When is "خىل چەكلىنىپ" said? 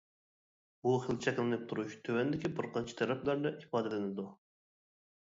1.01-1.65